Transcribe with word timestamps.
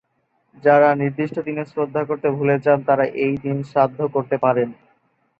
যাঁরা 0.63 0.89
নির্দিষ্ট 1.01 1.35
দিনে 1.47 1.63
শ্রাদ্ধ 1.65 1.95
করতে 2.09 2.27
ভুলে 2.37 2.55
যান, 2.65 2.79
তারা 2.87 3.05
এই 3.25 3.35
দিন 3.43 3.57
শ্রাদ্ধ 3.71 3.99
করতে 4.15 4.35
পারেন। 4.37 4.69